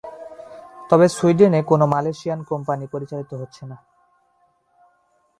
[0.89, 3.77] তবে সুইডেনে কোনো Malaysian company পরিচালিত হচ্ছে না।